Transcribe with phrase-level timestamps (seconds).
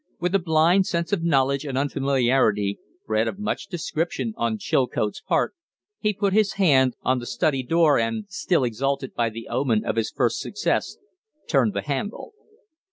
[0.19, 5.53] With a blind sense of knowledge and unfamiliarity, bred of much description on Chilcote's part,
[5.99, 9.97] he put his hand on the study door and, still exalted by the omen of
[9.97, 10.97] his first success,
[11.47, 12.33] turned the handle.